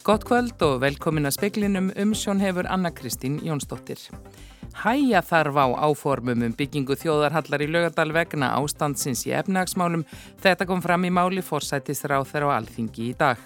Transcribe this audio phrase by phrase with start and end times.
[0.00, 4.00] Gott kvöld og velkomin að speklinum um sjón hefur Anna Kristín Jónsdóttir.
[4.80, 10.06] Hæja þarf á áformum um byggingu þjóðarhallar í lögadal vegna ástandsins í efnagsmálum.
[10.40, 13.42] Þetta kom fram í máli fórsættisráð þeirra á alþingi í dag.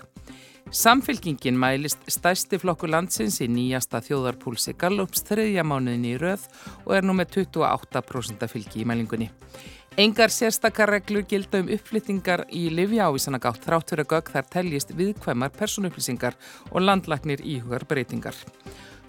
[0.71, 6.47] Samfylkingin mælist stærsti flokku landsins í nýjasta þjóðarpúlsi Gallups þriðja mánuðin í röð
[6.85, 9.29] og er nú með 28% fylgi í mælingunni.
[9.97, 15.53] Engar sérstakar reglur gilda um uppflyttingar í livjávísana gátt þrátt fyrir gögg þar teljist viðkvæmar
[15.55, 16.35] personupplýsingar
[16.73, 18.35] og landlagnir íhugar breytingar.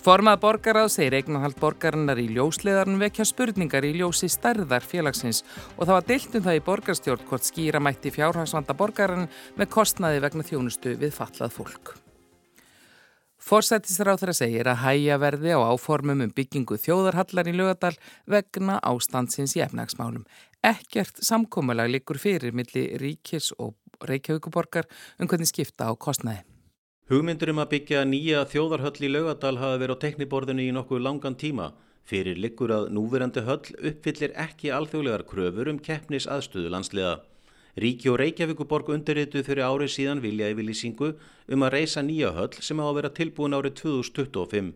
[0.05, 5.41] Formað borgarað segir eignanhald borgarinnar í ljósleðarinn vekja spurningar í ljósi stærðar félagsins
[5.73, 10.21] og það var deilt um það í borgarstjórn hvort skýra mætti fjárhagsvanda borgarinn með kostnaði
[10.21, 11.98] vegna þjónustu við fallað fólk.
[13.45, 17.91] Forsættisráð þeirra segir að hæja verði á áformum um byggingu þjóðarhallar í lögadal
[18.26, 20.23] vegna ástandsins í efnagsmálum.
[20.66, 26.41] Ekkert samkómulag likur fyrir milli ríkis og reykjavíkuborgar um hvernig skipta á kostnæði.
[27.05, 31.38] Hugmyndur um að byggja nýja þjóðarhöll í lögadal hafa verið á tekniborðinu í nokkuð langan
[31.38, 31.70] tíma.
[32.01, 37.20] Fyrir likur að núverandi höll uppfyllir ekki alþjóðlegar kröfur um keppnis aðstöðu landsliða.
[37.76, 41.09] Ríki og Reykjavíkuborg undirrituð fyrir árið síðan vilja yfirlýsingu
[41.51, 44.70] um að reysa nýja höll sem á að vera tilbúin árið 2025.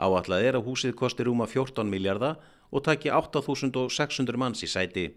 [0.00, 2.38] Áallad er að húsið kosti rúma 14 miljardar
[2.72, 5.10] og taki 8.600 manns í sæti.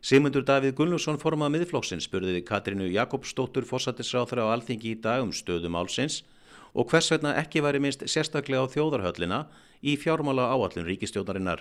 [0.00, 5.36] Sigmundur Davíð Gunnlússon formað miðflokksins spurði við Katrínu Jakobsdóttur fósættisráþra á alþingi í dag um
[5.36, 6.22] stöðum álsins
[6.72, 9.44] og hvers vegna ekki væri minnst sérstaklega á þjóðarhöllina
[9.84, 11.60] í fjármála áallun ríkistjónarinnar.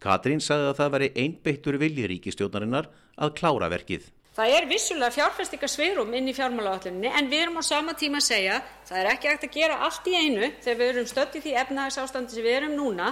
[0.00, 4.12] Katrín sagði að það veri einbeittur vilji ríkistjónarinnar að klára verkið.
[4.38, 8.60] Það er vissulega fjárfestingarsviðrum inn í fjármálaáallunni en við erum á sama tíma að segja
[8.86, 12.36] það er ekki hægt að gera allt í einu þegar við erum stöttið því efnahagsástandi
[12.36, 13.08] sem við erum núna.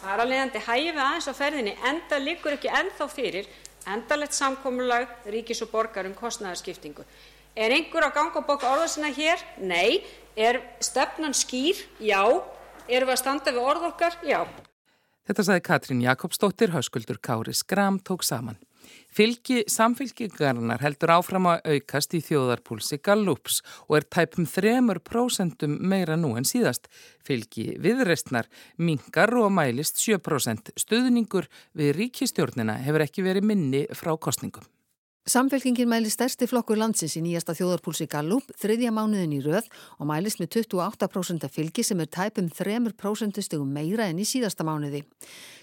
[0.00, 3.46] Það er alveg andi hægið við aðeins á ferðinni enda liggur ekki ennþá fyrir
[3.94, 7.06] endalegt samkomulag ríkis og borgar um kostnæðarskiptingu.
[7.54, 9.46] Er einhver að ganga og boka orða sinna hér?
[9.62, 10.02] Nei.
[10.34, 11.86] Er stefnan skýr?
[12.02, 12.24] Já.
[12.90, 14.18] Erum við að standa við orð okkar?
[14.26, 14.42] Já.
[15.24, 18.58] Þetta saði Katrín Jakobsdóttir, hauskuldur Kári Skram tók saman.
[19.14, 26.32] Fylgi samfylgingarnar heldur áfram að aukast í þjóðarpúlsi Gallups og er tæpum 3% meira nú
[26.34, 26.90] en síðast.
[27.22, 30.74] Fylgi viðrestnar mingar og mælist 7%.
[30.74, 31.46] Stuðningur
[31.78, 34.66] við ríkistjórnina hefur ekki verið minni frá kostningum.
[35.26, 40.36] Samfélkingin mæli stærsti flokkur landsins í nýjasta þjóðarpúlsi Gallup þriðja mánuðin í röð og mælist
[40.36, 45.00] með 28% fylgi sem er tæpum 3% stugum meira enn í síðasta mánuði.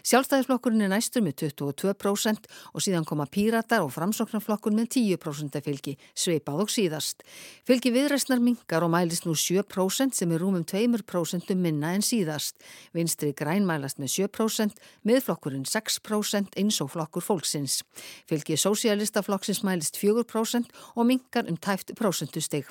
[0.02, 6.64] Sjálfstæðisflokkurinn er næstur með 22% og síðan koma píratar og framsóknarflokkur með 10% fylgi, sveipað
[6.66, 7.22] og síðast.
[7.70, 12.58] Fylgi viðræstnar mingar og mælist nú 7% sem er rúmum 2% minna en síðast.
[12.98, 14.74] Vinstri græn mælast með 7%,
[15.06, 17.84] miðflokkurinn 6% eins og flokkur fólksins.
[18.26, 22.66] Fylgi sósialistaflokks flokksins mælist 4% og mingar um tæft prósentusteg.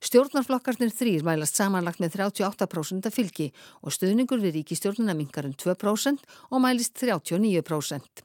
[0.00, 6.18] Stjórnarflokkarnir þrýr mælast samanlagt með 38% af fylgi og stuðningur við ríkistjórnuna mingar um 2%
[6.50, 8.24] og mælist 39%.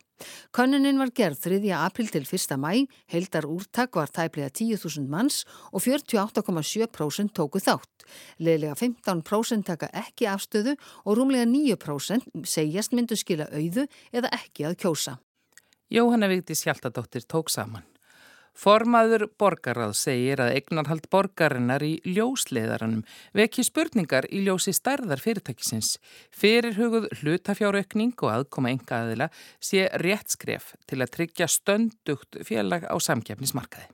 [0.56, 1.60] Könnunin var gerð 3.
[1.76, 2.56] april til 1.
[2.58, 8.08] mæ, heildar úrtak var tæplega 10.000 manns og 48,7% tóku þátt.
[8.40, 14.80] Leðilega 15% taka ekki afstöðu og rúmlega 9% segjast myndu skila auðu eða ekki að
[14.80, 15.20] kjósa.
[15.90, 17.86] Jóhanna Vigdís Hjaltadóttir tók saman.
[18.56, 23.02] Formaður borgarrað segir að eignarhald borgarinnar í ljósleðaranum
[23.36, 25.98] veki spurningar í ljósi stærðar fyrirtækisins.
[26.32, 29.28] Fyrirhuguð hlutafjáraukning og aðkoma enga aðila
[29.60, 33.92] sé rétt skref til að tryggja stöndugt félag á samkjafnismarkaði.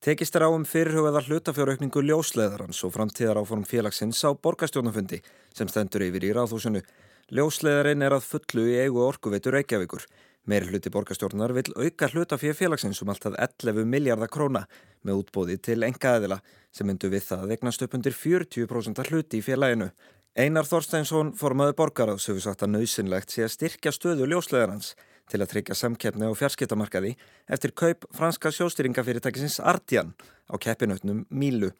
[0.00, 5.20] Tekist er á um fyrirhugaðar hlutafjáraukningu ljósleðarans og framtíðar áform félagsins á borgarstjónafundi
[5.54, 6.82] sem stendur yfir í ráðhúsinu.
[7.30, 10.08] Ljósleðarinn er að fullu í eigu orkuveitur Reykjavíkur.
[10.48, 14.64] Meir hluti borgarstjórnar vil auka hlutafið félagsins um alltaf 11 miljardar króna
[15.04, 16.40] með útbóði til enga eðila
[16.72, 19.90] sem myndu við það vegnast upp undir 40% hluti í félaginu.
[20.38, 24.94] Einar Þorsteinsson formaði borgarað sem við sagt að nöysinlegt sé að styrkja stöðu ljóslegarans
[25.30, 27.16] til að tryggja samkeppni á fjarskiptamarkaði
[27.50, 30.14] eftir kaup franska sjóstýringafyrirtækisins Artian
[30.48, 31.74] á keppinötnum Mílu.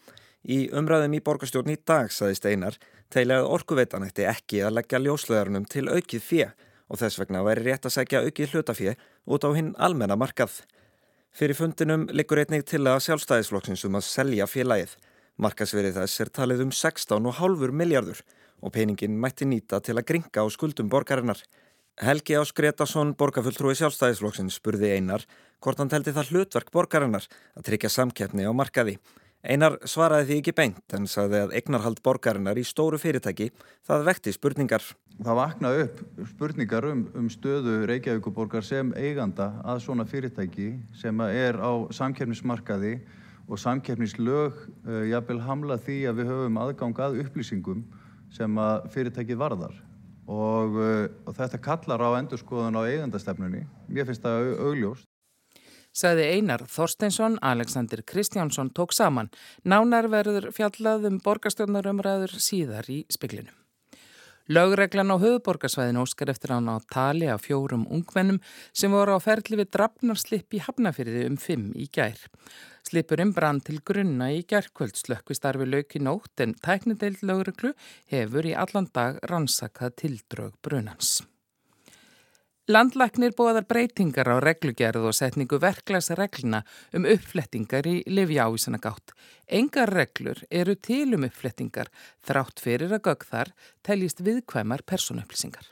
[0.44, 2.76] Í umræðum í borgarstjórn í dag saðist Einar
[3.12, 6.50] teila að orkuveitan ætti ekki að leggja ljóslegarnum til aukið fjö
[6.90, 10.60] og þess vegna væri rétt að segja aukið hlutafið út á hinn almenna markað.
[11.30, 14.96] Fyrir fundinum likur einnig til að sjálfstæðisflokksins um að selja félagið.
[15.40, 18.22] Markasverið þess er talið um 16,5 miljardur
[18.60, 21.38] og peningin mætti nýta til að gringa á skuldum borgarinnar.
[22.00, 25.24] Helgi Ás Gretarsson, borgarfulltrúi sjálfstæðisflokksins, spurði einar
[25.60, 28.98] hvort hann teldi það hlutverk borgarinnar að tryggja samkeppni á markaði.
[29.40, 33.46] Einar svaraði því ekki beint en sagði að eignarhald borgarinnar í stóru fyrirtæki
[33.88, 34.84] það vekti spurningar.
[35.16, 41.56] Það vaknaði upp spurningar um, um stöðu Reykjavíkuborgar sem eiganda að svona fyrirtæki sem er
[41.56, 42.98] á samkernismarkaði
[43.48, 47.86] og samkeppnislög uh, jafnvel hamla því að við höfum aðgang að upplýsingum
[48.36, 49.72] sem að fyrirtækið varðar
[50.28, 53.64] og, uh, og þetta kallar á endurskoðun á eigandastefnunni.
[53.88, 55.09] Mér finnst það augljóst.
[55.90, 59.30] Saði Einar Þorsteinsson, Alexander Kristjánsson tók saman.
[59.66, 63.50] Nánar verður fjallað um borgarstjórnarumræður síðar í spiklinu.
[64.50, 68.40] Lögreglan á höfuborgarsvæðin óskar eftir hann á tali af fjórum ungvennum
[68.74, 72.18] sem voru á ferli við drafnarslipp í Hafnafyrði um fimm í gær.
[72.82, 77.76] Slipurinn brann til grunna í gærkvöld slökkvistarfi lauki nótt en tæknideild lögreglu
[78.10, 81.20] hefur í allan dag rannsakað tildrög brunans.
[82.68, 86.60] Landlæknir bóðar breytingar á reglugerð og setningu verklagsregluna
[86.94, 89.14] um uppflettingar í livja ávísana gátt.
[89.48, 91.88] Engar reglur eru til um uppflettingar
[92.26, 93.52] þrátt fyrir að gögg þar
[93.82, 95.66] teljist viðkvæmar personupplýsingar.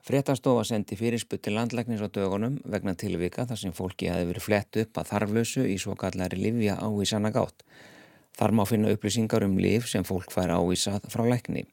[0.00, 4.80] Fréttastofa sendi fyrirsput til landlæknis á dögunum vegna tilvika þar sem fólki hafi verið flett
[4.80, 7.62] upp að þarflösu í svo kallari livja ávísana gátt.
[8.40, 11.66] Þar má finna upplýsingar um liv sem fólk fær ávísað frá lækni.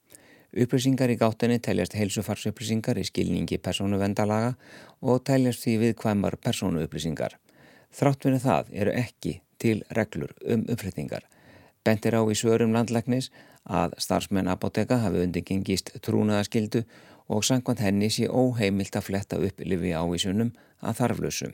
[0.55, 4.53] Upplýsingar í gáttinni teljast heilsufarsupplýsingar í skilningi persónuvendalaga
[5.01, 7.35] og teljast því viðkvæmar persónuupplýsingar.
[7.91, 11.27] Þrátt fyrir það eru ekki til reglur um uppflyttingar.
[11.83, 13.29] Bentir á í svörum landlæknis
[13.67, 16.85] að starfsmenn apoteka hafi undirgengist trúnaðaskildu
[17.27, 21.53] og sangkvæmt henni sé óheimilt að fletta upp lifi ávísunum að þarflösum.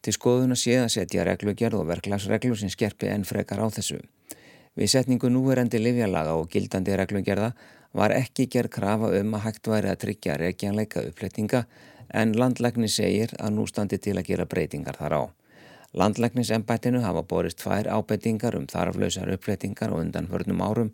[0.00, 4.00] Til skoðuna sé að setja reglugjörð og verklagsreglu sem skerpi enn frekar á þessu.
[4.78, 7.52] Við setningu núverandi livjalaga og gildandi reglugjörða
[7.98, 11.64] var ekki gerð krafa um að hægt væri að tryggja reykjanleika uppflettinga
[12.20, 15.22] en landlækni segir að nú standi til að gera breytingar þar á.
[15.92, 20.92] Landlæknisembættinu hafa borist tvær ábendingar um þarflausar uppflettingar og undan förnum árum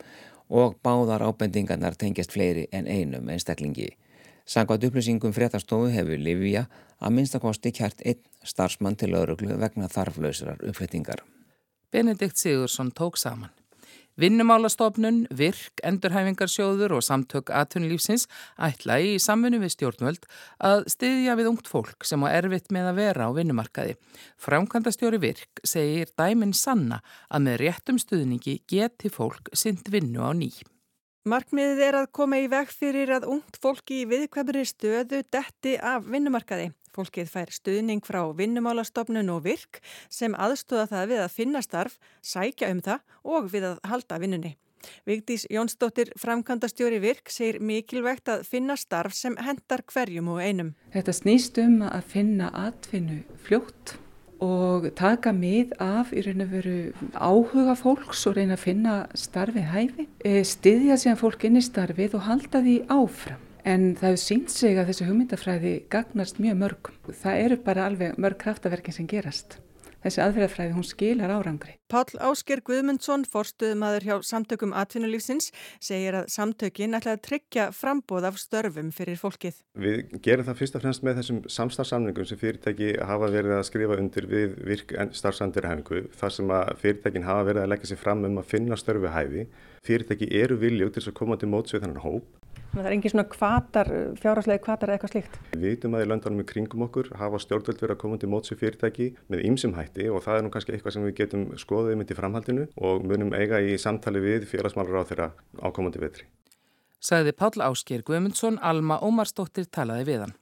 [0.49, 3.91] og báðar ábendingarnar tengjast fleiri en einum einstaklingi.
[4.47, 6.65] Sangvað upplýsingum fréttastofu hefur Livija
[7.01, 11.25] að minnstakosti kjært einn starfsmann til öðruglu vegna þarflausar uppflettingar.
[11.93, 13.51] Benedikt Sigursson tók saman.
[14.17, 18.25] Vinnumálastofnun, virk, endurhæfingarsjóður og samtök atvinnulífsins
[18.57, 20.25] ætla í samfunni við stjórnvöld
[20.65, 23.99] að styðja við ungt fólk sem á erfitt með að vera á vinnumarkaði.
[24.41, 30.65] Framkvæmdastjóri virk segir dæminn sanna að með réttum stuðningi geti fólk synd vinnu á nýj.
[31.27, 36.05] Markmiðið er að koma í veg fyrir að ungt fólki í viðkvæmri stöðu detti af
[36.07, 36.69] vinnumarkaði.
[36.95, 42.71] Fólkið fær stuðning frá vinnumálastofnun og virk sem aðstóða það við að finna starf, sækja
[42.71, 44.55] um það og við að halda vinnunni.
[45.03, 50.77] Vigdís Jónsdóttir, framkvæmdastjóri virk, segir mikilvægt að finna starf sem hendar hverjum og einum.
[50.95, 53.99] Þetta snýst um að finna atvinnu fljótt
[54.43, 56.77] og taka mið af í raun og veru
[57.15, 62.15] áhuga fólks og reyna að finna starfið hæfi, eh, styðja síðan fólk inn í starfið
[62.15, 63.43] og halda því áfram.
[63.65, 66.99] En það hefur sínt sig að þessu hugmyndafræði gagnast mjög mörgum.
[67.11, 69.59] Það eru bara alveg mörg kraftaverkin sem gerast.
[70.07, 71.73] Þessi aðferðafræði, hún skilar árangri.
[71.91, 75.49] Pál Ásker Guðmundsson, forstuðumadur hjá Samtökum atvinnulífsins,
[75.83, 79.59] segir að samtökin ætla að tryggja frambóð af störfum fyrir fólkið.
[79.83, 83.99] Við gerum það fyrst og fremst með þessum samstarfsamningum sem fyrirtæki hafa verið að skrifa
[83.99, 86.05] undir við virk starfsandurhæfingu.
[86.15, 89.49] Það sem að fyrirtækin hafa verið að leggja sér fram um að finna störfu hæfi.
[89.91, 92.46] Fyrirtæki eru viljug til að koma til móts við þannan hóp
[92.77, 95.37] Það er engin svona kvatar, fjárháslega kvatar eða eitthvað slíkt?
[95.55, 98.59] Við vitum að í löndunum í kringum okkur hafa stjórnvöld verið að koma til mótsi
[98.61, 102.19] fyrirtæki með ýmsum hætti og það er nú kannski eitthvað sem við getum skoðið myndi
[102.19, 105.31] framhaldinu og munum eiga í samtali við félagsmálur á þeirra
[105.65, 106.29] ákomandi vetri.
[107.01, 110.37] Saði Páll Ásker Guðmundsson, Alma Ómarsdóttir talaði við hann.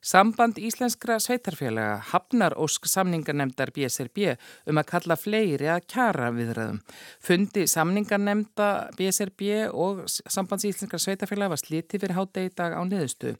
[0.00, 4.30] Samband Íslenskra sveitarfélaga hafnar ósk samningarnemdar BSRB
[4.72, 6.78] um að kalla fleiri að kjara viðræðum.
[7.20, 13.34] Fundi samningarnemda BSRB og Sambands Íslenskra sveitarfélaga var sliti fyrir hátegi dag á niðurstu.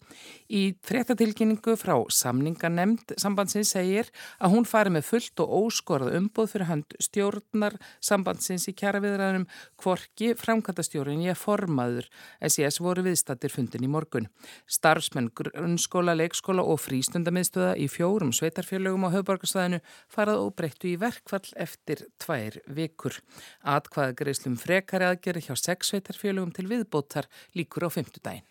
[0.52, 6.69] Í fréttatilkynningu frá samningarnemd sambandsins segir að hún fari með fullt og óskorð umbúð fyrir
[6.69, 9.49] hand stjórnar sambandsins í kjara viðræðum
[9.81, 12.12] kvorki framkvæmtastjórun ég formaður
[12.45, 14.29] SIS voru viðstattir fundin í morgun.
[14.69, 19.80] Starfsmenn grunnskóla, leikskóla leikskóla og frístundamiðstöða í fjórum sveitarfélögum á höfbarkastæðinu
[20.11, 23.14] farað og breyttu í verkfall eftir tvær vikur.
[23.62, 28.47] Atkvaða greiðslum frekari aðgerði hjá sex sveitarfélögum til viðbótar líkur á fymtudaginn.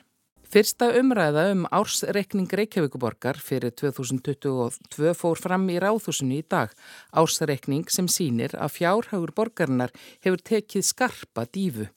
[0.50, 6.72] Fyrsta umræða um ársreikning Reykjavíkuborgar fyrir 2022 fór fram í ráðhúsinu í dag.
[7.12, 11.92] Ársreikning sem sínir að fjárhagur borgarinnar hefur tekið skarpa dífu.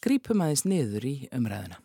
[0.00, 1.82] Grípum aðeins niður í umræðina.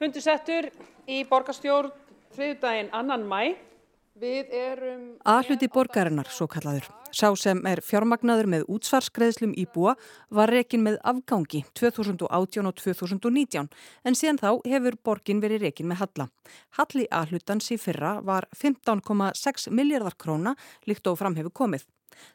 [0.00, 0.66] Fundu settur
[1.06, 1.92] í borgarstjórn
[2.34, 3.54] þriðdægin annan mæ.
[4.14, 5.16] Erum...
[5.26, 6.86] Aðluti borgarinnar, svo kallaður.
[7.14, 9.96] Sá sem er fjármagnaður með útsvarskreðslum íbúa
[10.34, 13.68] var rekin með afgangi 2018 og 2019
[14.06, 16.28] en síðan þá hefur borgin verið rekin með Halla.
[16.78, 20.54] Halli aðhlutans í fyrra var 15,6 miljardar króna
[20.86, 21.86] líkt og fram hefur komið.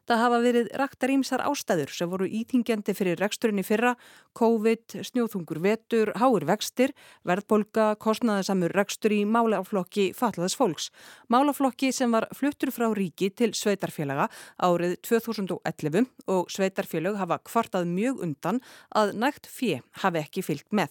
[0.10, 3.96] Það hafa verið raktar ímsar ástæður sem voru íþingjandi fyrir reksturinn í fyrra,
[4.40, 6.94] COVID, snjóþungur vetur, háir vextir,
[7.28, 10.90] verðbolga, kostnaðisamur rekstur í málaflokki fatlaðas fólks.
[11.30, 18.24] Málaflokki sem var fluttur frá ríki til sveitarfélaga árið 2011 og sveitarfélag hafa kvartað mjög
[18.26, 18.64] undan
[18.96, 20.90] að nægt fjö hafi ekki fyllt með.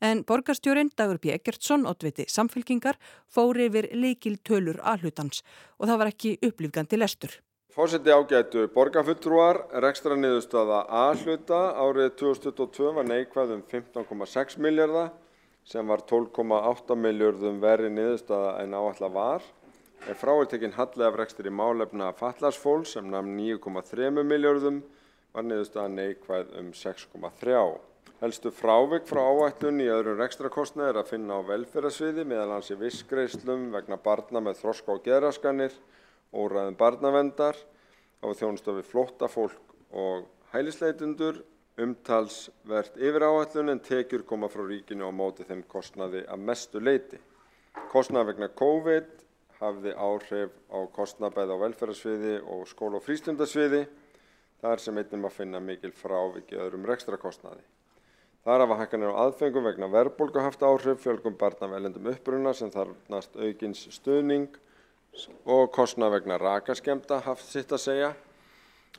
[0.00, 1.32] En borgarstjórin Dagur B.
[1.34, 5.42] Egertsson, oddviti samfélkingar, fóri yfir leikil tölur aðhlutans
[5.78, 7.40] og það var ekki upplýfgandi lestur.
[7.74, 15.08] Fórseti ágætu borgarfulltrúar, rekstra niðurstaða A-hluta árið 2022 var neikvæð um 15,6 miljardar
[15.66, 19.48] sem var 12,8 miljardum verri niðurstaða en áallar var.
[20.06, 24.78] En fráirtekinn hallið af rekstri málefna fallarsfól sem namn 9,3 miljardum
[25.34, 27.64] var niðurstaða neikvæð um 6,3.
[28.22, 32.78] Helstu frávik frá áætlun í öðrum rekstrakostna er að finna á velferðarsviði meðal hans í
[32.78, 35.74] vissgreislum vegna barna með þroska og geraskanir
[36.34, 37.56] óræðum barnavendar,
[38.24, 41.42] á þjónustofi flótta fólk og hælisleitundur,
[41.80, 47.18] umtalsvert yfir áallun en tekjur koma frá ríkinu á móti þeim kostnaði að mestu leiti.
[47.90, 49.10] Kostnaði vegna COVID
[49.58, 53.86] hafði áhrif á kostnabæð á velferðarsviði og skóla- og frístundasviði,
[54.62, 57.64] þar sem einnum að finna mikil fráviki öðrum rekstrakostnaði.
[58.44, 63.36] Þar hafa hækkanir á aðfengum vegna verðbólgu haft áhrif, fjölgum barna velendum uppruna sem þarfnast
[63.40, 64.52] aukins stuðning
[65.44, 68.12] og kostnað vegna rakaskemmta haft sitt að segja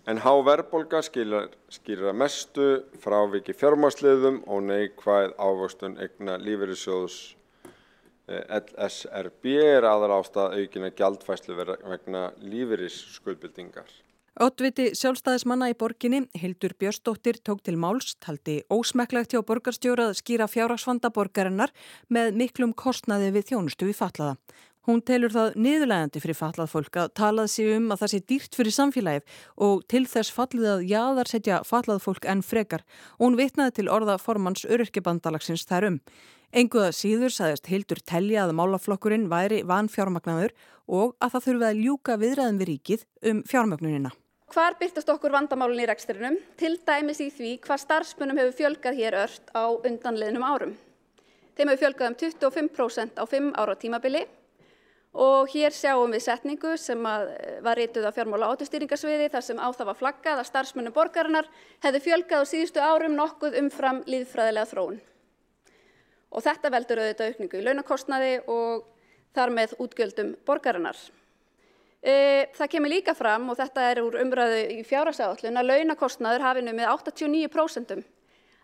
[0.05, 2.67] en há verðbólga skýrir að mestu
[3.01, 7.19] fráviki fjármagnsliðum og neikvæð ávöxtun eigna lífeyrissjóðs
[8.25, 13.86] LSRB er aðal ástað aukina gjaldfæslu vegna lífeyrisskuldbildingar.
[14.36, 20.50] Ótviti sjálfstæðismanna í borginni, Hildur Björnsdóttir, tók til máls, taldi ósmekklegt hjá borgarstjóra að skýra
[20.51, 21.72] fjárhagsvanda borgarinnar
[22.12, 24.36] með miklum kostnaði við þjónustu við fatlaða.
[24.85, 28.57] Hún telur það niðurlegandi fyrir fatlað fólk að talað sér um að það sé dýrt
[28.59, 32.83] fyrir samfélagið og til þess fallið að jáðar setja fatlað fólk enn frekar
[33.17, 35.97] og hún vitnaði til orða formans öryrkjabandalagsins þar um.
[36.53, 40.53] Enguða síður saðist Hildur telja að málaflokkurinn væri van fjármagnaður
[40.85, 44.13] og að það þurfið að ljúka viðræðin við ríkið um fjármagnunina.
[44.53, 46.37] Hvar byrtast okkur vandamálun í reksturinnum?
[46.61, 50.77] Til dæmis í því hvað starfspunum hefur fjölgað hér ört á undanleðnum árum.
[51.57, 54.27] Þeim hefur fjölgað um 25% á 5 ára tímabili
[55.15, 59.67] og hér sjáum við setningu sem eh, var reytuð af fjármála átustýringarsviði þar sem á
[59.72, 61.48] það var flaggað að starfsmunum borgarinnar
[61.86, 65.00] hefði fjölgað á síðustu árum nokkuð umfram líðfræðilega þróun.
[66.36, 68.84] Og þetta veldur auðvitað aukningu í launakostnaði og
[69.36, 71.00] þar með útgjöldum borgarinnar.
[72.03, 76.65] E, það kemur líka fram og þetta er úr umræðu í fjárhagsáallun að launakostnaður hafi
[76.65, 78.03] nú með 89%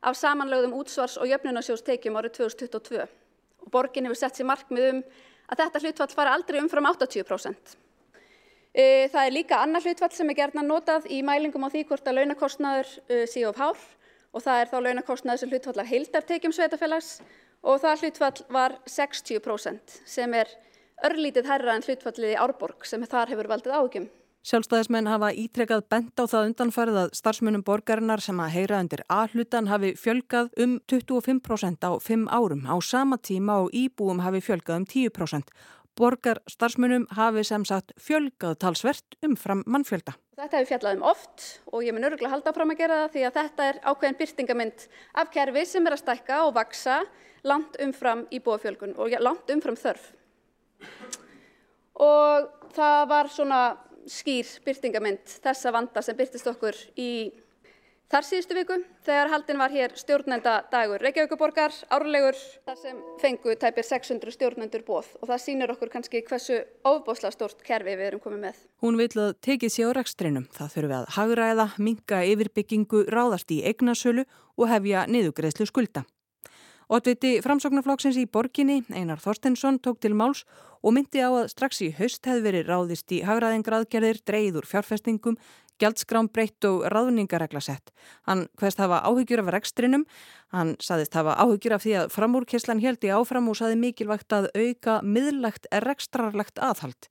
[0.02, 3.08] af samanlögðum útsvars og jöfnunarsjóstekjum árið 2022
[3.62, 5.04] og borgin hefur sett sér markmið um
[5.52, 7.76] að þetta hlutfall fari aldrei umfram 80%.
[8.72, 12.08] E, það er líka annar hlutfall sem er gerðna notað í mælingum á því hvort
[12.08, 13.82] að launakostnaður e, sé of hár
[14.32, 17.12] og það er þá launakostnaður sem hlutfallar heildartekjum sveitafélags
[17.68, 20.56] og það hlutfall var 60% sem er
[21.04, 24.08] örlítið herra en hlutfallið í Árborg sem þar hefur valdið ágjum.
[24.42, 29.68] Sjálfstæðismenn hafa ítrekkað bent á það undanfærið að starfsmunum borgarinnar sem að heyra undir A-hlutan
[29.70, 34.88] hafi fjölgað um 25% á 5 árum á sama tíma og íbúum hafi fjölgað um
[34.90, 35.52] 10%.
[35.94, 40.16] Borgar starfsmunum hafi sem sagt fjölgað talsvert umfram mannfjölda.
[40.42, 43.28] Þetta hefur fjallað um oft og ég mun öruglega halda fram að gera það því
[43.28, 44.88] að þetta er ákveðin byrtingamind
[45.22, 46.98] af kerfi sem er að stækka og vaksa
[47.46, 50.10] langt umfram íbúafjölgun og langt umfram þörf.
[52.02, 53.62] Og það var svona
[54.10, 57.12] skýr byrtingamind þessa vanda sem byrtist okkur í
[58.12, 63.88] þar síðustu viku þegar haldin var hér stjórnenda dagur Reykjavíkuborgar árlegur þar sem fengu tæpir
[63.88, 68.44] 600 stjórnendur bóð og það sýnir okkur kannski hversu ofbósla stort kerfi við erum komið
[68.48, 68.64] með.
[68.84, 70.48] Hún vil að tekið sér á rekstrinum.
[70.52, 74.28] Það þurfi að hagræða, minga yfirbyggingu, ráðast í eignasölu
[74.58, 76.04] og hefja niðugreðslu skulda.
[76.92, 80.42] Otviti framsóknarflokksins í borginni, Einar Þorstensson, tók til máls
[80.84, 85.38] og myndi á að strax í höst hefði verið ráðist í hagraðingraðgerðir, dreyður fjárfestingum,
[85.80, 87.94] gjaldskrám breytt og ráðningaregla sett.
[88.28, 90.04] Hann hverst hafa áhyggjur af rekstrinum,
[90.52, 94.50] hann saðist hafa áhyggjur af því að framúrkesslan held í áfram og saði mikilvægt að
[94.52, 97.08] auka miðlagt rekstrarlegt aðhald.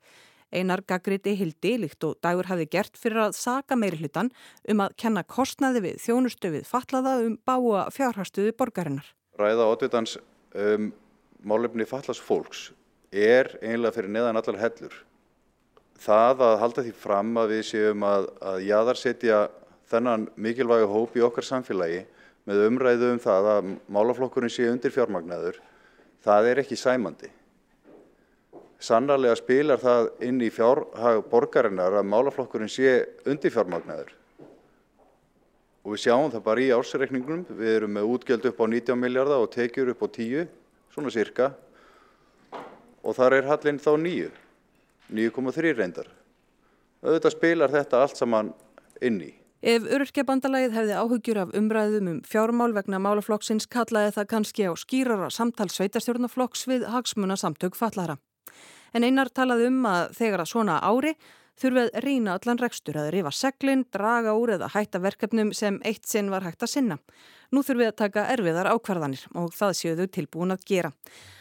[0.53, 4.29] Einar Gagriti Hildi líkt og dagur hafi gert fyrir að saka meiri hlutan
[4.69, 9.09] um að kenna kostnaði við þjónustu við fatlaða um báa fjárhastuði borgarinnar
[9.41, 10.19] ræða oddvitans
[10.55, 10.91] um,
[11.43, 12.69] málefni fallast fólks
[13.11, 14.95] er einlega fyrir neðan allar hellur.
[16.01, 19.41] það að halda því fram að við séum að, að jaðarsetja
[19.91, 22.05] þennan mikilvægu hóp í okkar samfélagi
[22.49, 25.59] með umræðu um það að málaflokkurinn sé undir fjármagnaður,
[26.25, 27.29] það er ekki sæmandi.
[28.81, 32.95] Sannarlega spilar það inn í fjárhag borgarinnar að málaflokkurinn sé
[33.29, 34.15] undir fjármagnaður.
[35.81, 39.41] Og við sjáum það bara í ársreikningunum, við erum með útgjöld upp á 19 miljardar
[39.41, 40.49] og tekjur upp á 10,
[40.93, 41.53] svona cirka,
[43.01, 44.31] og þar er hallin þá 9,
[45.09, 46.11] 9,3 reyndar.
[47.01, 48.53] Auðvitað spilar þetta allt saman
[49.01, 49.31] inn í.
[49.61, 55.29] Ef öryrkjabandalagið hefði áhugjur af umræðum um fjármál vegna málaflokksins kallaði það kannski á skýrara
[55.33, 58.17] samtal sveitarstjórnaflokks við hagsmuna samtök fallara.
[58.97, 61.13] En einar talaði um að þegar að svona ári
[61.61, 66.31] þurfið rýna allan rekstur að rifa seglinn, draga úr eða hætta verkefnum sem eitt sinn
[66.33, 66.99] var hægt að sinna.
[67.53, 70.93] Nú þurfið að taka erfiðar ákvarðanir og það séu þau tilbúin að gera.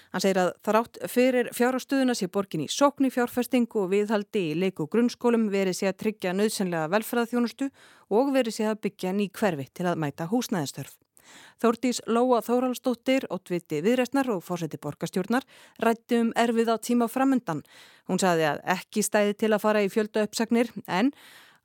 [0.10, 4.56] Hann segir að það rátt fyrir fjárastöðuna sé borgin í sókni fjárfestingu og viðhaldi í
[4.58, 7.70] leik og grunnskólum verið sé að tryggja nöðsynlega velferðarþjónustu
[8.18, 10.98] og verið sé að byggja ný hverfi til að mæta húsnæðistörf.
[11.62, 15.46] Þórtís Lóa Þóraldsdóttir, Ottviti Viðræstnar og fórseti borgastjórnar
[15.84, 17.64] rætti um erfið á tíma framundan.
[18.08, 21.14] Hún sagði að ekki stæði til að fara í fjölda uppsagnir en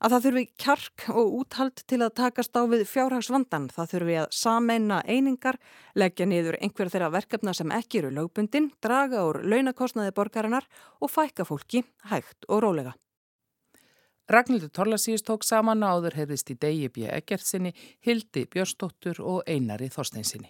[0.03, 3.69] að það þurfi kjark og úthald til að takast á við fjárhagsvandan.
[3.73, 5.59] Það þurfi að sameina einingar,
[5.95, 10.67] leggja niður einhver þeirra verkefna sem ekki eru lögbundin, draga úr launakostnaði borgarinnar
[10.99, 12.95] og fækka fólki hægt og rólega.
[14.27, 17.05] Ragnhildur Torlasíus tók saman áður hefðist í degi B.
[17.13, 20.49] Eggertsinni, Hildi Björstóttur og Einari Þorsteinsinni.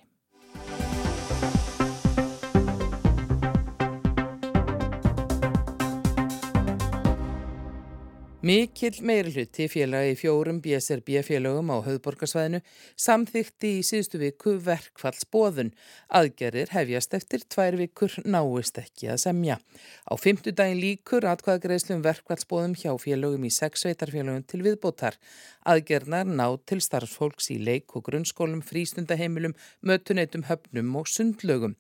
[8.46, 12.60] Mikill meirhluti félagi í fjórum BSRB félagum á höfðborgarsvæðinu
[13.02, 15.72] samþykti í síðustu viku verkfallsbóðun.
[16.20, 19.58] Aðgerðir hefjast eftir tvær vikur náist ekki að semja.
[20.06, 25.18] Á fymtudagin líkur atkvæðagreðslum verkfallsbóðum hjá félagum í sex sveitarfélagum til viðbótar.
[25.66, 31.80] Aðgerðnar ná til starfsfólks í leik og grunnskólum, frístundaheimilum, mötuneytum, höfnum og sundlögum.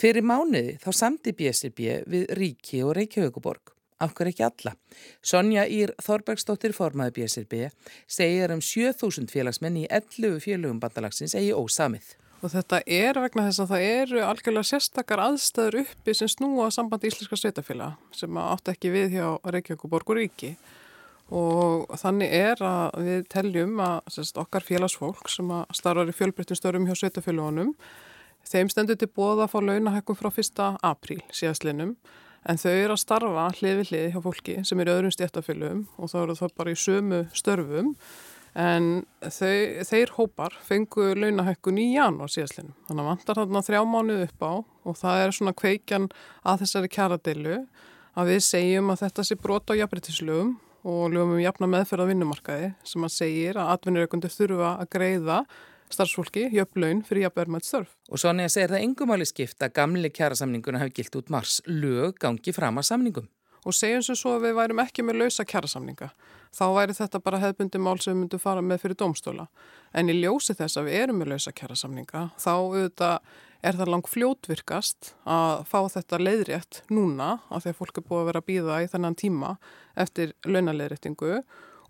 [0.00, 4.74] Fyrir mánuði þá samti BSRB við Ríki og Reykjavíkuborg afhver ekki alla.
[5.22, 7.68] Sonja Ír Þorbergsdóttir formaði BSRB
[8.06, 12.16] segir um 7000 félagsmenn í 11 félögum bandalagsins eigi ósamið.
[12.38, 17.10] Og þetta er vegna þess að það eru algjörlega sérstakar aðstæður uppi sem snúa sambandi
[17.10, 20.52] íslenska sveitafélag sem átt ekki við hjá Reykjavík og Borgur Ríki
[21.34, 26.86] og þannig er að við teljum að sérst, okkar félagsfólk sem starfar í fjölbreyttum störum
[26.88, 27.74] hjá sveitafélagunum
[28.48, 30.62] þeim stendur til bóða að fá launahekkum frá 1.
[30.86, 31.96] apríl síðastlinum
[32.48, 36.10] en þau eru að starfa hlið við hlið hjá fólki sem eru öðrum stjættafélum og
[36.10, 37.94] þá eru það bara í sömu störfum
[38.58, 38.88] en
[39.22, 42.72] þau, þeir hópar fengu launahækkun í janúar síðastlinu.
[42.88, 44.52] Þannig að vantar þarna þrjá mánuð upp á
[44.88, 46.08] og það er svona kveikjan
[46.42, 47.58] að þessari kjaradeilu
[48.18, 50.56] að við segjum að þetta sé brot á jafnbrytislögum
[50.88, 55.38] og lögum um jafna meðferða vinnumarkaði sem að segir að atvinnurökundu þurfa að greiða
[55.94, 57.94] starfsfólki jöfnlaun fyrir jafnverðmætt störf.
[58.12, 62.54] Og Sonja segir það engumáli skipt að gamli kjærasamninguna hafi gilt út mars lög gangi
[62.56, 63.28] fram að samningum.
[63.66, 66.12] Og segjum sem svo að við værum ekki með lausa kjærasamninga.
[66.54, 69.48] Þá væri þetta bara hefðbundi mál sem við myndum fara með fyrir domstóla.
[69.92, 73.32] En í ljósi þess að við erum með lausa kjærasamninga þá auðvitað
[73.66, 78.20] er það langt fljótvirkast að fá þetta leiðrétt núna af því að fólk er búið
[78.20, 79.54] að vera að býða í þennan tíma
[79.98, 81.42] eftir launaleðréttingu og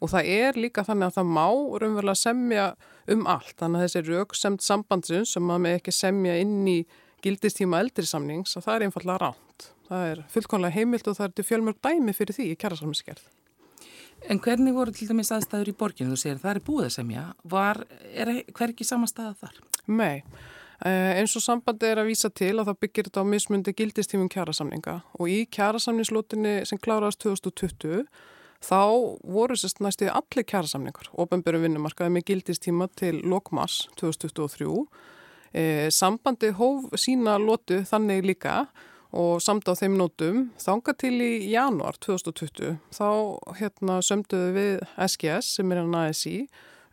[0.07, 1.49] það er líka þannig að það má
[1.83, 2.69] raunverulega semja
[3.11, 3.57] um allt.
[3.59, 6.79] Þannig að þessi rauksemt sambandsins sem maður með ekki semja inn í
[7.25, 11.35] gildistíma eldri samnings að það er einfallega ránt það er fullkonlega heimilt og það er
[11.37, 13.27] til fjölmörg dæmi fyrir því í kjærasamskerð
[14.27, 16.11] En hvernig voru til dæmis aðstæður í borginu?
[16.11, 17.21] Þú segir það er búið að semja.
[17.53, 17.79] Var,
[18.11, 19.61] er hver ekki samanstæða þar?
[19.87, 20.25] Nei,
[20.83, 24.33] eh, eins og sambandi er að vísa til að það byggir þetta á mismundi gildistímum
[24.35, 28.11] kjærasamninga og í kjærasamningslótinni sem kláraðast 2020
[28.65, 28.83] þá
[29.23, 34.69] voru sérst næstu allir kjærasamningar ofenbjörnum vinnumarkaði með gildistíma til lokmass 2023
[35.55, 38.65] e, sambandi hóf sína lótu þannig líka
[39.17, 43.09] og samt á þeim nótum þanga til í januar 2020 þá
[43.61, 44.75] hérna sömduðu við
[45.07, 46.43] SGS sem er hann ASI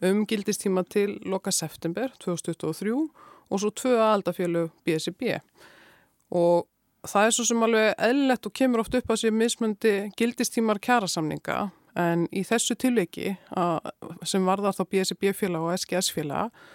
[0.05, 5.35] um gildistíma til loka september 2023 og svo tvö aðaldafjölu BSB
[6.35, 6.69] og
[7.09, 11.59] það er svo sem alveg eðlilegt og kemur oft upp að sé mismundi gildistímar kjærasamninga
[11.99, 13.35] en í þessu tilviki
[14.27, 16.65] sem varðar þá BSB-félag og SGS-félag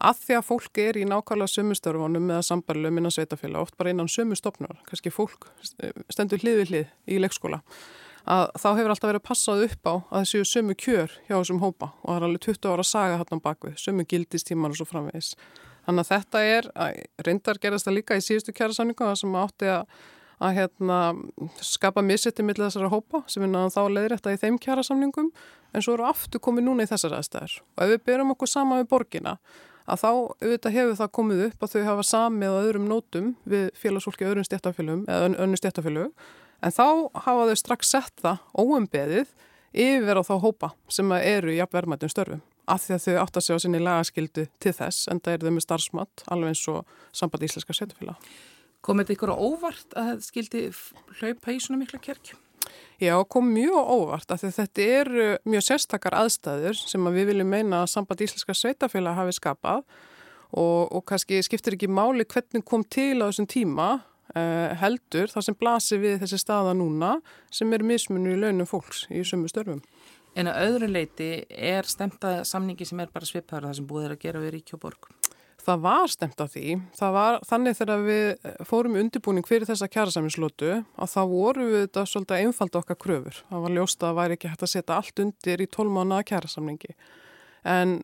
[0.00, 3.92] að því að fólk er í nákvæmlega sömustörfunum með að sambarlega minna sveitafélag oft bara
[3.92, 5.50] innan sömustofnur, kannski fólk
[6.08, 7.60] stendur hlið við hlið í leikskóla
[8.30, 11.90] að þá hefur alltaf verið passað upp á að þessu sömu kjör hjá þessum hópa
[12.00, 15.34] og það er alveg 20 ára saga hann á bakvið, sömu gildistímar og svo framvegis
[15.90, 16.66] Þannig að þetta er,
[17.26, 19.94] reyndar gerast það líka í síðustu kjærasamningu það sem átti að,
[20.38, 20.98] að hérna,
[21.66, 25.32] skapa missetti millir þessara hópa sem er náðan þá leiðrætta í þeim kjærasamningum
[25.74, 27.56] en svo eru aftur komið núna í þessar aðstæður.
[27.74, 29.34] Og ef við byrjum okkur sama við borgina
[29.90, 33.66] að þá auðvitað hefur það komið upp að þau hafa samið á öðrum nótum við
[33.82, 36.30] félagsfólki öðrum stjættafélum eða önnu stjættafélug
[36.62, 36.86] en þá
[37.26, 39.34] hafa þau strax sett það óumbeðið
[39.74, 43.46] yfir á þá hópa sem eru í jafnverðmættum störfum af því að þau átt að
[43.46, 46.94] segja á sinni lagaskildu til þess en það er þau með starfsmatt alveg eins og
[47.16, 48.30] samband íslenska stjættafélag.
[48.80, 50.62] Komið þetta ykkur á óvart að það skildi
[51.20, 52.38] hlaupa í svona mikla kerkju?
[53.00, 57.82] Já, kom mjög óvart því þetta eru mjög sérstakar aðstæður sem að við viljum meina
[57.82, 59.82] að samband íslenska sveitafélag hafi skapað
[60.50, 63.88] og, og kannski skiptir ekki máli hvernig kom til á þessum tíma
[64.34, 67.16] eh, heldur þar sem blasir við þessi staða núna
[67.48, 69.80] sem er mismunur í launum fólks í sumu störfum.
[70.38, 74.14] En að öðru leiti er stemta samningi sem er bara svipaður það sem búið er
[74.14, 75.10] að gera við Ríkjóborg?
[75.60, 76.76] Það var stemt af því.
[76.96, 82.04] Það var þannig þegar við fórum undirbúning fyrir þessa kjærasamlinslótu að þá voru við þetta
[82.08, 83.40] svolítið einfald okkar kröfur.
[83.50, 86.94] Það var ljóst að það væri ekki hægt að setja allt undir í tólmána kjærasamlingi.
[87.68, 87.98] En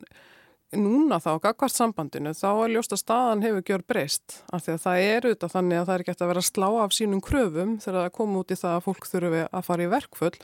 [0.76, 4.40] núna þá, gagvart sambandinu, þá er ljóst að staðan hefur gjör breyst.
[4.52, 6.68] Af því að það er auðvitað þannig að það er ekki hægt að vera slá
[6.82, 9.92] af sínum kröfum þegar það kom út í það að fólk þurfi að fara í
[9.94, 10.34] verkfull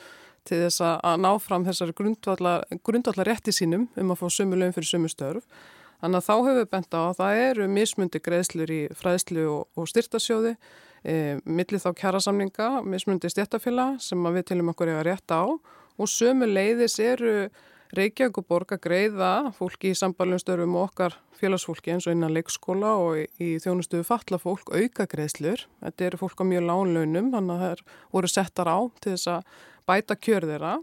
[0.47, 4.91] til þess að ná fram þessari grundvallar rétti sínum um að fá sömu lögum fyrir
[4.91, 5.45] sömu störf.
[6.03, 9.61] Þannig að þá hefur við bent á að það eru mismundi greiðslur í fræðslu og,
[9.79, 10.57] og styrtasjóði,
[11.07, 11.13] e,
[11.47, 16.97] millir þá kjærasamninga, mismundi stjættafila sem við tilum okkur eiga rétt á og sömu leiðis
[16.99, 17.47] eru
[17.93, 22.95] Reykjavík og Borg að greiða fólki í sambarlunstörfum og okkar félagsfólki eins og innan leikskóla
[22.97, 25.67] og í, í þjónustuðu falla fólk auka greiðslur.
[25.83, 27.83] Þetta eru fólk á mjög lánlaunum, þannig að það
[28.15, 30.73] voru settar á til þess að bæta kjör þeirra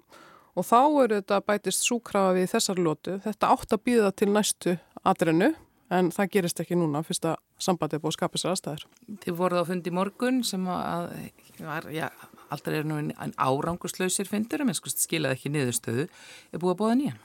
[0.55, 3.16] og þá eru þetta bætist súkrafa við þessar lótu.
[3.27, 5.51] Þetta átt að býða til næstu atrinu
[5.90, 8.87] en það gerist ekki núna fyrst að sambandi er búið að skapa sér aðstæður.
[9.25, 11.11] Þið voruð á fundi morgun sem að,
[11.59, 12.07] var, já,
[12.51, 16.07] alltaf er nú en árangurslausir fundur en skilaði ekki niðurstöðu.
[16.53, 17.19] Er búið að búið nýjan?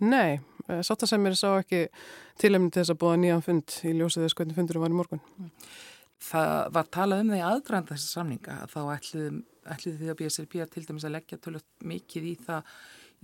[0.00, 1.86] Nei, eh, satt að sem mér sá ekki
[2.40, 5.24] tilemni til þess að búið nýjan fund í ljósið þess hvernig fundurum var í morgun.
[6.20, 10.84] Það var talað um það í aðgrænda þessar samninga þá ætluðu því að BSRP til
[10.88, 12.74] dæmis að leggja tölvöld mikið í það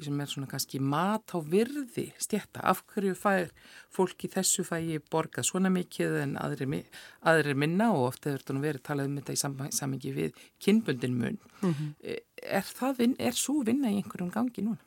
[0.05, 3.53] sem er svona kannski mat á virði stjætta, af hverju fær
[3.95, 6.83] fólki þessu fægi borgað svona mikið en aðri,
[7.25, 11.39] aðri minna og ofta hefur þetta verið talað um þetta í samengi við kynbundin mun
[11.63, 12.19] mm -hmm.
[12.43, 14.83] er það, er svo vinna í einhverjum gangi núna?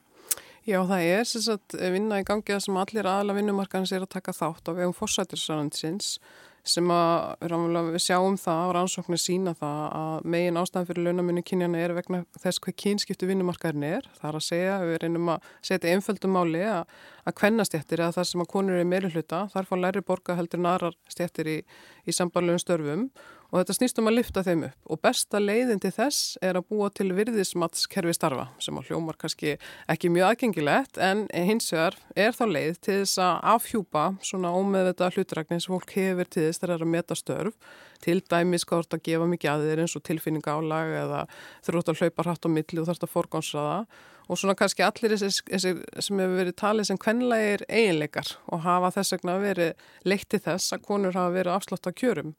[0.67, 4.13] Já, það er sem sagt vinna í gangi að sem allir aðla vinnumarkaðins er að
[4.15, 6.19] taka þátt á vegum fórsættirsarhandsins
[6.67, 11.82] sem að við sjáum það og rannsóknir sína það að megin ástæðan fyrir launamunni kynjana
[11.82, 14.10] er vegna þess hvað kynskiptu vinnumarkaðin er.
[14.19, 16.93] Það er að segja, við reynum að setja einföldum máli að,
[17.26, 20.63] að kvennastjættir eða það sem að konur er meiri hluta, þar fá læri borga heldur
[20.63, 21.58] narar stjættir í,
[22.06, 23.10] í sambarlegum störfum
[23.50, 24.78] og þetta snýst um að lyfta þeim upp.
[24.94, 29.56] Og besta leiðin til þess er að búa til virðismatskerfi starfa sem á hljómar kannski
[29.90, 35.10] ekki mjög aðgengilegt en hins vegar er þá leið til þess að afhjúpa svona ómeðvita
[35.16, 37.58] hlutrækning sem fólk hefur til þess þegar það er að meta störf.
[38.00, 41.26] Til dæmis hvað þú ert að gefa mikið að þér eins og tilfinninga álag eða
[41.68, 43.82] ert að hlaupa hratt á milli og ert að forgánsraða
[44.30, 45.72] og svona kannski allir þessi, þessi
[46.06, 50.76] sem hefur verið talið sem kvenlegir eiginleikar og hafa þess vegna verið leitt til þess
[50.76, 52.36] að konur hafa verið afslátt að kjörum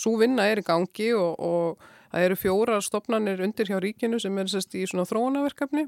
[0.00, 4.38] Svo vinna er í gangi og, og það eru fjórar stopnarnir undir hjá ríkinu sem
[4.40, 5.86] er sérst í svona þróunaverkefni.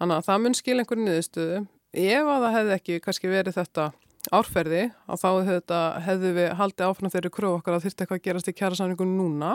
[0.00, 1.60] Þannig að það mun skil einhverju niðurstöðu.
[2.00, 3.90] Ef að það hefði ekki kannski verið þetta
[4.36, 8.26] árferði að þá hefðu, hefðu við haldið áfram þeirri kröfu okkar að þurfti eitthvað að
[8.26, 9.54] gerast í kjærasamningunum núna.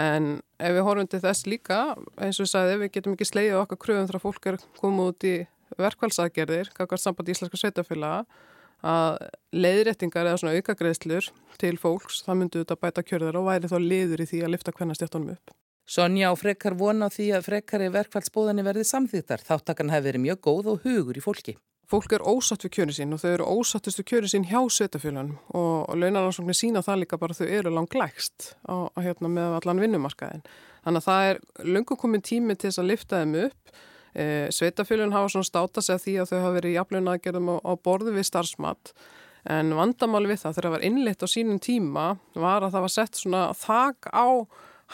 [0.00, 0.28] En
[0.62, 1.80] ef við horfum til þess líka,
[2.22, 5.26] eins og ég sagði, við getum ekki sleið okkar kröfum þegar fólk er komið út
[5.26, 5.34] í
[5.80, 8.24] verkvælsaðgerðir, kakar samband íslenska sveitafélaga
[8.86, 9.18] að
[9.52, 14.22] leiðréttingar eða svona aukagreðslur til fólks, það myndu þetta bæta kjörðar og væri þá liður
[14.24, 15.56] í því að lifta hvernig stjórnum upp.
[15.90, 19.42] Sonja og Frekar vona á því að Frekar í verkfallsbóðinni verði samþýttar.
[19.42, 21.56] Þáttakann hefur verið mjög góð og hugur í fólki.
[21.90, 25.40] Fólk er ósatt við kjörin sín og þau eru ósattust við kjörin sín hjá setafjölanum
[25.58, 30.44] og, launaransóknir sína það líka bara þau eru á, hérna, með allan vinnumarkaðin.
[30.84, 33.74] Þannig að það er lungu komin tími til þess að lifta þeim upp
[34.14, 37.72] Sveitafélun hafa svona státa sig að því að þau hafa verið jafnlega aðgerðum á, á
[37.78, 38.94] borðu við starfsmatt
[39.48, 42.92] en vandamáli við það þegar það var innlitt á sínum tíma var að það var
[42.96, 44.26] sett svona þak á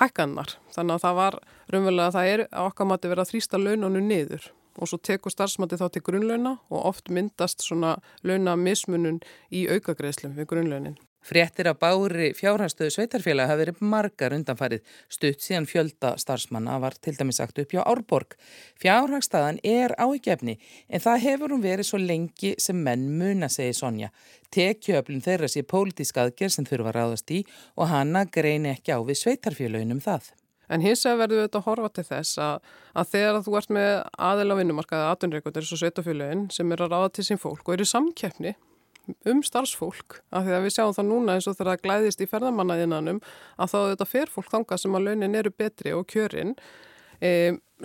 [0.01, 1.39] hækkannar þannig að það var
[1.73, 4.51] raunverulega að það er okkar mati verið að þrýsta launonu niður.
[4.77, 7.95] Og svo tekur starfsmatti þá til grunnlauna og oft myndast svona
[8.29, 10.99] launamismunun í aukagreðslum við grunnlaunin.
[11.27, 14.85] Fréttir af bári fjárhanstöðu sveitarfélag hafi verið margar undanfarið.
[15.11, 18.37] Stutt síðan fjölda starfsmanna var til dæmis sagt upp hjá Árborg.
[18.79, 20.55] Fjárhansstaðan er áíkjefni
[20.87, 24.13] en það hefur hún verið svo lengi sem menn muna, segi Sonja.
[24.55, 27.43] Tekjöflun þeirra sé pólitísk aðgerð sem þurfa ráðast í
[27.75, 30.31] og hanna grein ekki á við sveitarfélagin um það.
[30.71, 33.91] En hins verður við þetta að horfa til þess að, að þegar þú ert með
[34.31, 38.55] aðeila vinnumarkaði aðunreikundir svo sveitafélagin sem er að ráða til sín fólk og eru samkeppni
[39.29, 42.29] um starfsfólk af því að við sjáum það núna eins og þegar það glæðist í
[42.31, 43.21] ferðamannaðinanum
[43.57, 46.55] að þá þetta fer fólk þanga sem að launin eru betri og kjörin.
[47.23, 47.31] E,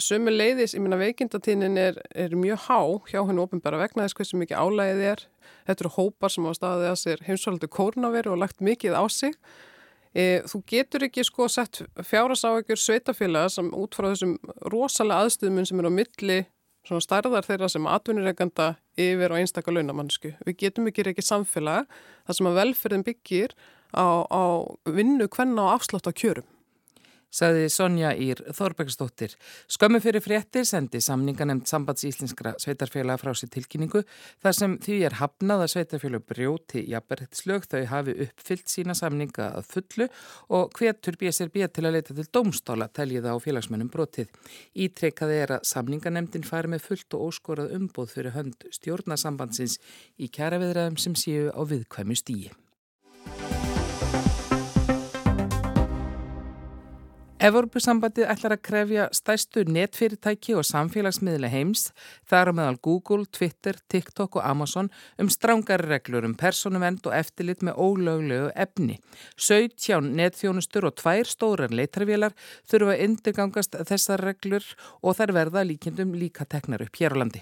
[0.02, 2.80] sömu leiðis, ég minna veikindatínin er, er mjög há
[3.12, 5.26] hjá hennu ofinbæra vegna þess hversu mikið álægið er.
[5.68, 9.36] Þetta eru hópar sem á staðið að sér heimsvöldu kórnaveri og lagt mikið á sig.
[10.12, 14.36] E, þú getur ekki sko sett fjárasáegjur sveitafélaga sem út frá þessum
[14.74, 16.40] rosalega aðstöðum sem eru á milli
[16.88, 20.34] svona stærðar þeirra sem atvinnireganda yfir og einstakka launamannsku.
[20.48, 21.90] Við getum ekki ekki samfélag
[22.26, 23.56] þar sem að velferðin byggir
[23.94, 24.44] á, á
[24.88, 26.48] vinnu hvenna og afslátt á kjörum
[27.32, 29.34] saði Sonja Ír Þorbergsdóttir.
[29.72, 34.04] Skömmu fyrir fréttir sendi samninganemt sambands íslenskra sveitarfélag frá sér tilkynningu
[34.44, 39.70] þar sem því er hafnað að sveitarfélag brjóti jafnberðslög þau hafi uppfyllt sína samninga að
[39.72, 40.10] fullu
[40.52, 44.32] og hvetur BSRB til að leita til domstála teljiða á félagsmennum brotið.
[44.76, 49.80] Ítrekkaði er að samninganemtin fari með fullt og óskorað umbóð fyrir hönd stjórnasambandsins
[50.20, 52.52] í kjæraviðræðum sem séu á viðkvæmu stíi.
[57.42, 61.88] Evropasambandið ætlar að krefja stæstu netfyrirtæki og samfélagsmiðle heims,
[62.30, 67.66] þar á meðal Google, Twitter, TikTok og Amazon um strángari reglur um personuvend og eftirlit
[67.66, 69.00] með ólöglegu efni.
[69.42, 72.38] 17 netþjónustur og tvær stórar leitarvélar
[72.70, 74.70] þurfa að undirgangast þessar reglur
[75.02, 77.42] og þær verða líkjendum líka teknar upp hér á landi.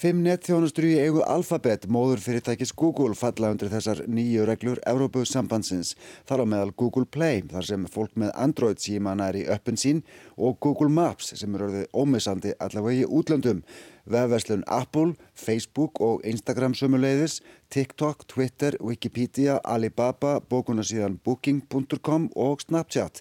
[0.00, 5.90] Fimm netþjónustur í eigu Alphabet, móður fyrirtækis Google, falla undir þessar nýju reglur Európu sambandsins.
[6.24, 10.00] Þar á meðal Google Play, þar sem fólk með Android síma næri öppin sín
[10.40, 13.60] og Google Maps sem eru orðið ómissandi allavega í útlöndum.
[14.08, 23.20] Vefverslun Apple, Facebook og Instagram sömuleiðis, TikTok, Twitter, Wikipedia, Alibaba, bókunasíðan Booking.com og Snapchat.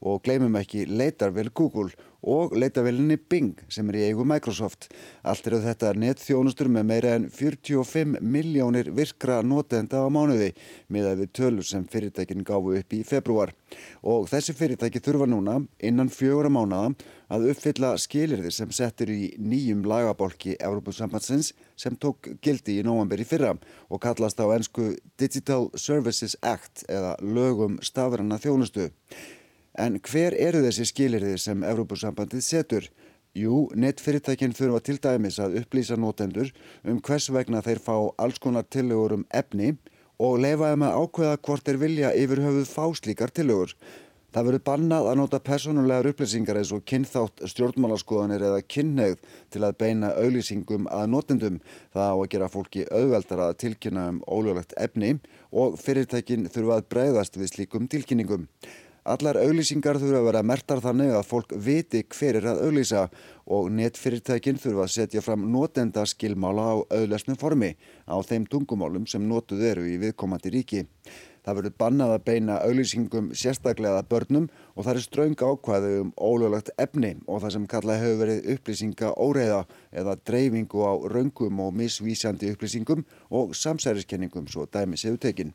[0.00, 1.92] Og gleymum ekki leitarvel Google
[2.24, 4.88] og leitavelinni Bing sem er í eigu Microsoft.
[5.22, 10.52] Allt eru þetta netþjónustur með meira en 45 miljónir virkra notenda á mánuði
[10.92, 13.52] miðað við tölur sem fyrirtækin gáfu upp í februar.
[14.02, 19.32] Og þessi fyrirtæki þurfa núna innan fjögur að mánada að uppfylla skilirðir sem settur í
[19.40, 23.54] nýjum lagabolki Európusambandsins sem tók gildi í nóvambur í fyrra
[23.88, 28.90] og kallast á ennsku Digital Services Act eða lögum stafranna þjónustu.
[29.74, 32.84] En hver eru þessi skilirðir sem Evrópussambandið setur?
[33.34, 36.52] Jú, netfyrirtækinn þurfa til dæmis að upplýsa notendur
[36.86, 39.72] um hvers vegna þeir fá alls konar tillögur um efni
[40.22, 43.74] og leifaði með ákveða hvort þeir vilja yfir höfuð fá slíkar tillögur.
[44.34, 49.20] Það verður bannað að nota personulegar upplýsingar eins og kynþátt stjórnmálaskoðanir eða kynneigð
[49.54, 51.60] til að beina auglýsingum að notendum.
[51.94, 55.12] Það á að gera fólki auðveldar að tilkynna um ólöglegt efni
[55.54, 58.48] og fyrirtækinn þurfa að breyðast við slíkum tilkynningum.
[59.04, 63.02] Allar auglýsingar þurfa að vera mertar þannig að fólk viti hver er að auglýsa
[63.52, 67.74] og netfyrirtækin þurfa að setja fram notenda skilmála á auðlesnum formi
[68.08, 70.80] á þeim tungumálum sem notuð eru í viðkomandi ríki.
[71.44, 76.72] Það verður bannað að beina auglýsingum sérstaklega börnum og það er ströng ákvæðu um ólöglegt
[76.80, 79.60] efni og það sem kalla hefur verið upplýsinga óreiða
[79.92, 85.52] eða dreifingu á raungum og misvísjandi upplýsingum og samsæriskenningum svo dæmis hefur tekinn.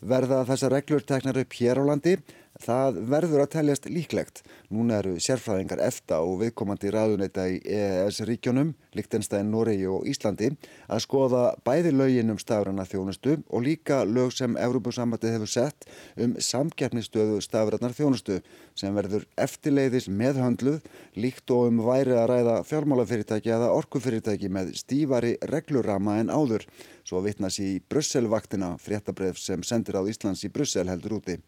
[0.00, 2.16] Verða þessar reglur teknar upp hér á landi
[2.60, 4.42] Það verður að teljast líklegt.
[4.68, 10.50] Núna eru sérfræðingar EFTA og viðkomandi raðuneta í EES-ríkjónum, Lichtenstein, Noregi og Íslandi
[10.90, 15.88] að skoða bæði lögin um stafræna þjónustu og líka lög sem Európusambatið hefur sett
[16.20, 18.40] um samkeppnistöðu stafrænar þjónustu
[18.76, 20.82] sem verður eftirleiðis meðhöndluð
[21.16, 26.68] líkt og um væri að ræða fjármálafyrirtæki eða orkufyrirtæki með stífari reglurama en áður.
[27.08, 31.40] Svo vittnas í Brusselvaktina, fréttabref sem sendir á Íslands í Brussel heldur úti.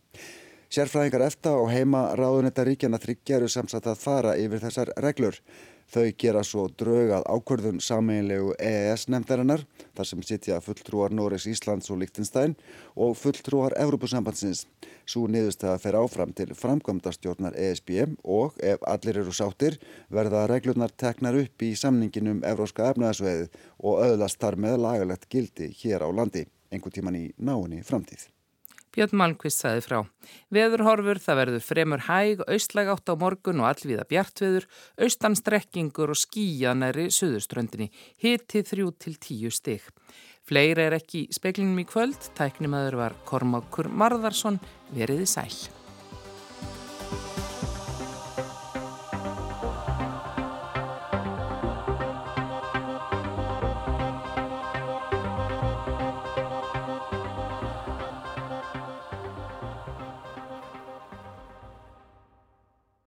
[0.72, 5.36] Sérfræðingar eftir og heima ráðunetta ríkjana þryggja eru samsagt að fara yfir þessar reglur.
[5.92, 12.00] Þau gera svo draugað ákvörðun sameinlegu EES nefndarinnar, þar sem sitja fulltrúar Norris, Íslands og
[12.00, 12.56] Líktinstæn
[12.96, 14.64] og fulltrúar Evrópusambandsins.
[15.04, 17.92] Svo niðurstæða fer áfram til framkvæmdastjórnar ESB
[18.24, 19.76] og ef allir eru sáttir
[20.08, 23.50] verða reglurnar teknar upp í samninginum Evróska efnaðsveið
[23.84, 28.31] og öðlast þar með lagalegt gildi hér á landi, einhver tíman í náinni framtíð.
[28.92, 29.98] Björn Malmqvist saði frá.
[30.52, 34.68] Veðurhorfur það verður fremur hæg, austlæg átt á morgun og allviða bjartveður,
[35.00, 37.88] austanstrekkingur og skíjanæri suðurströndinni,
[38.20, 39.86] hitið þrjú til tíu stig.
[40.44, 44.60] Fleiri er ekki í speklinum í kvöld, tæknimaður var Kormákur Marðarsson,
[44.92, 45.81] veriði sæl.